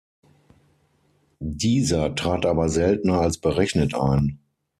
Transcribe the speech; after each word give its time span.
Dieser 1.43 2.15
trat 2.15 2.47
aber 2.47 2.69
seltener 2.69 3.19
als 3.21 3.37
berechnet 3.37 3.93
ein. 3.93 4.39